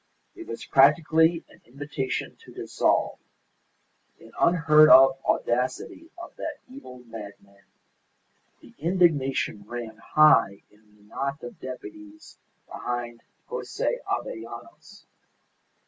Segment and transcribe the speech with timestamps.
[0.33, 3.19] It was practically an invitation to dissolve:
[4.19, 7.61] an unheard of audacity of that evil madman.
[8.61, 15.05] The indignation ran high in the knot of deputies behind Jose Avellanos.